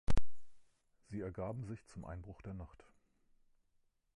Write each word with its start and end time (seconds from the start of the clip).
Sie 1.03 1.21
ergaben 1.21 1.63
sich 1.67 1.85
zum 1.85 2.05
Einbruch 2.05 2.41
der 2.41 2.55
Nacht. 2.55 2.87